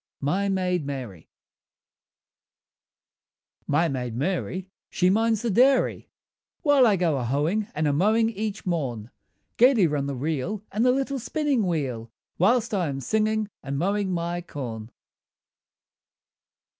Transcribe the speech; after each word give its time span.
MY 0.19 0.49
MAID 0.49 0.83
MARY 0.83 1.29
My 3.67 3.87
maid 3.87 4.15
Mary 4.15 4.67
she 4.89 5.11
minds 5.11 5.43
the 5.43 5.51
dairy, 5.51 6.09
While 6.63 6.87
I 6.87 6.95
go 6.95 7.17
a 7.19 7.23
hoeing 7.23 7.67
and 7.75 7.87
a 7.87 7.93
mowing 7.93 8.31
each 8.31 8.65
morn; 8.65 9.11
Gaily 9.57 9.85
run 9.85 10.07
the 10.07 10.15
reel 10.15 10.63
and 10.71 10.83
the 10.83 10.91
little 10.91 11.19
spinning 11.19 11.67
wheel, 11.67 12.11
Whilst 12.39 12.73
I 12.73 12.87
am 12.87 12.99
singing 12.99 13.51
and 13.61 13.77
mowing 13.77 14.11
my 14.11 14.41
corn. 14.41 14.89